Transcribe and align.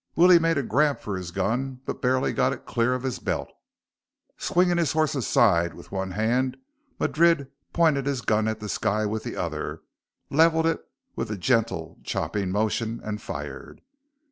Willie 0.15 0.39
made 0.39 0.57
a 0.57 0.63
grab 0.63 0.99
for 0.99 1.15
his 1.15 1.29
gun 1.29 1.79
but 1.85 2.01
barely 2.01 2.33
got 2.33 2.53
it 2.53 2.65
clear 2.65 2.95
of 2.95 3.03
his 3.03 3.19
belt. 3.19 3.49
Swinging 4.35 4.77
his 4.77 4.93
horse 4.93 5.13
aside 5.13 5.75
with 5.75 5.91
one 5.91 6.09
hand, 6.09 6.57
Madrid 6.97 7.51
pointed 7.71 8.07
his 8.07 8.21
gun 8.21 8.47
at 8.47 8.59
the 8.59 8.67
sky 8.67 9.05
with 9.05 9.23
the 9.23 9.35
other, 9.35 9.83
leveled 10.31 10.65
it 10.65 10.83
with 11.15 11.29
a 11.29 11.37
gentle 11.37 11.99
chopping 12.03 12.49
motion 12.49 12.99
and 13.03 13.21
fired. 13.21 13.81